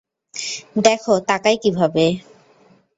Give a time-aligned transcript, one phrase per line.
[0.77, 2.05] দেখ তাকায় কীভাবে?